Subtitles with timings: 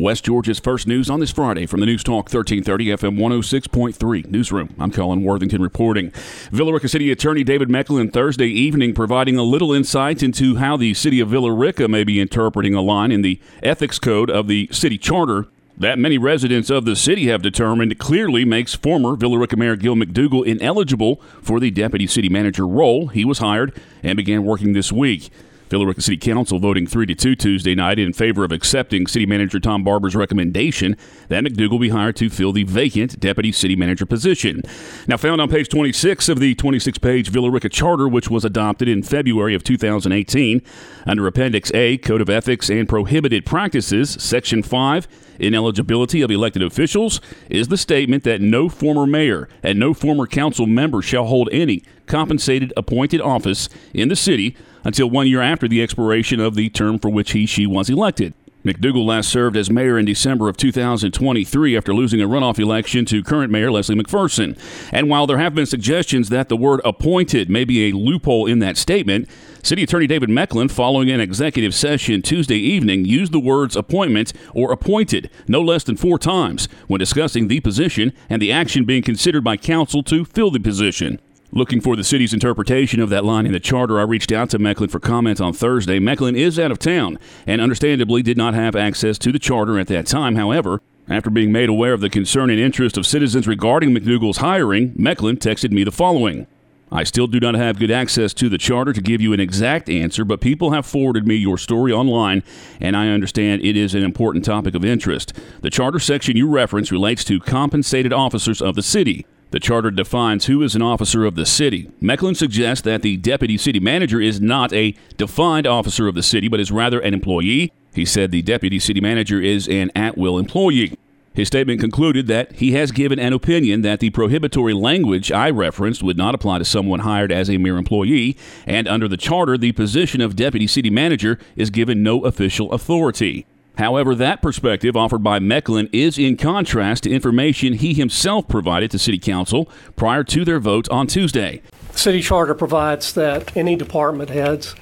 [0.00, 4.74] West Georgia's first news on this Friday from the News Talk 1330 FM 106.3 newsroom.
[4.78, 6.10] I'm Colin Worthington reporting.
[6.50, 10.94] Villa Rica City Attorney David Mecklin Thursday evening providing a little insight into how the
[10.94, 14.70] city of Villa Rica may be interpreting a line in the ethics code of the
[14.72, 19.56] city charter that many residents of the city have determined clearly makes former Villa Rica
[19.56, 23.08] Mayor Gil McDougal ineligible for the deputy city manager role.
[23.08, 25.30] He was hired and began working this week.
[25.70, 29.24] Villa Rica City Council voting 3 to 2 Tuesday night in favor of accepting City
[29.24, 30.96] Manager Tom Barber's recommendation
[31.28, 34.62] that McDougal be hired to fill the vacant Deputy City Manager position.
[35.06, 38.88] Now, found on page 26 of the 26 page Villa Rica Charter, which was adopted
[38.88, 40.60] in February of 2018,
[41.06, 45.06] under Appendix A, Code of Ethics and Prohibited Practices, Section 5,
[45.38, 50.66] Ineligibility of elected officials, is the statement that no former mayor and no former council
[50.66, 55.82] member shall hold any compensated appointed office in the city until one year after the
[55.82, 58.34] expiration of the term for which he she was elected.
[58.64, 63.22] McDougal last served as mayor in December of 2023 after losing a runoff election to
[63.22, 64.58] current mayor Leslie McPherson.
[64.92, 68.58] And while there have been suggestions that the word appointed may be a loophole in
[68.58, 69.30] that statement,
[69.62, 74.72] City Attorney David Mecklin, following an executive session Tuesday evening, used the words appointment or
[74.72, 79.42] appointed no less than four times when discussing the position and the action being considered
[79.42, 81.18] by council to fill the position.
[81.52, 84.58] Looking for the city's interpretation of that line in the charter, I reached out to
[84.60, 85.98] Mecklin for comment on Thursday.
[85.98, 89.88] Mecklin is out of town and understandably did not have access to the charter at
[89.88, 90.36] that time.
[90.36, 94.92] However, after being made aware of the concern and interest of citizens regarding McDougal's hiring,
[94.92, 96.46] Mecklin texted me the following.
[96.92, 99.88] I still do not have good access to the charter to give you an exact
[99.88, 102.44] answer, but people have forwarded me your story online,
[102.80, 105.32] and I understand it is an important topic of interest.
[105.62, 109.26] The charter section you reference relates to compensated officers of the city.
[109.50, 111.90] The charter defines who is an officer of the city.
[112.00, 116.46] Mecklin suggests that the deputy city manager is not a defined officer of the city,
[116.46, 117.72] but is rather an employee.
[117.92, 120.96] He said the deputy city manager is an at will employee.
[121.32, 126.02] His statement concluded that he has given an opinion that the prohibitory language I referenced
[126.02, 128.36] would not apply to someone hired as a mere employee,
[128.66, 133.46] and under the charter, the position of deputy city manager is given no official authority.
[133.80, 138.98] However, that perspective offered by Mecklin is in contrast to information he himself provided to
[138.98, 141.62] City Council prior to their vote on Tuesday.
[141.92, 144.74] The city charter provides that any department heads,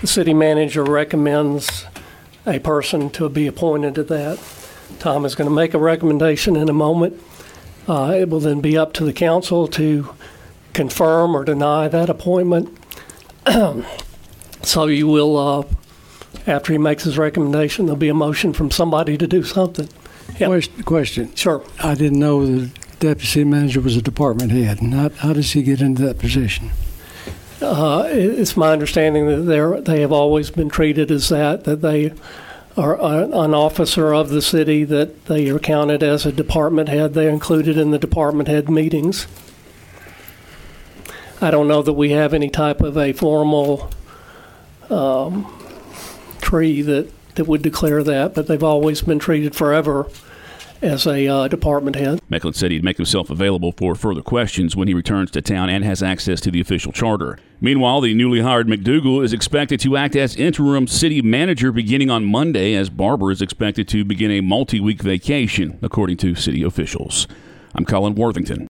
[0.00, 1.84] the city manager recommends
[2.46, 4.40] a person to be appointed to that.
[5.00, 7.20] Tom is going to make a recommendation in a moment.
[7.88, 10.14] Uh, it will then be up to the council to
[10.74, 12.78] confirm or deny that appointment.
[14.62, 15.64] so you will, uh,
[16.46, 19.88] after he makes his recommendation, there'll be a motion from somebody to do something.
[20.38, 20.48] Yep.
[20.48, 21.34] Question, question.
[21.34, 21.64] Sure.
[21.82, 24.80] I didn't know the deputy city manager was a department head.
[24.80, 26.70] How, how does he get into that position?
[27.60, 32.12] Uh, it's my understanding that they're, they have always been treated as that, that they
[32.76, 37.14] are an officer of the city, that they are counted as a department head.
[37.14, 39.26] They're included in the department head meetings.
[41.40, 43.90] I don't know that we have any type of a formal
[44.90, 45.63] um,
[46.44, 50.06] tree that, that would declare that, but they've always been treated forever
[50.82, 52.20] as a uh, department head.
[52.30, 55.84] Mecklin said he'd make himself available for further questions when he returns to town and
[55.84, 57.38] has access to the official charter.
[57.60, 62.24] Meanwhile, the newly hired McDougal is expected to act as interim city manager beginning on
[62.24, 67.26] Monday, as Barber is expected to begin a multi week vacation, according to city officials.
[67.74, 68.62] I'm Colin Worthington.